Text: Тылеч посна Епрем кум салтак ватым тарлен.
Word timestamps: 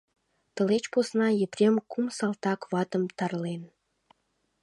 Тылеч 0.55 0.83
посна 0.93 1.27
Епрем 1.45 1.75
кум 1.91 2.05
салтак 2.17 2.61
ватым 2.71 3.03
тарлен. 3.17 3.63